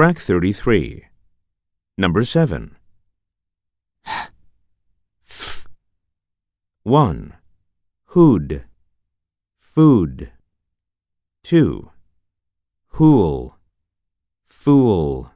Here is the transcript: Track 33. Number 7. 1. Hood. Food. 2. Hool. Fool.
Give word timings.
Track 0.00 0.18
33. 0.18 1.04
Number 1.98 2.24
7. 2.24 2.74
1. 6.84 7.34
Hood. 8.04 8.64
Food. 9.58 10.32
2. 11.42 11.90
Hool. 12.88 13.58
Fool. 14.46 15.32